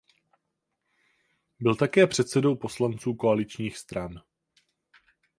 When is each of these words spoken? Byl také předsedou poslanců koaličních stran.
Byl 1.59 1.75
také 1.75 2.07
předsedou 2.07 2.55
poslanců 2.55 3.13
koaličních 3.13 3.77
stran. 3.77 4.21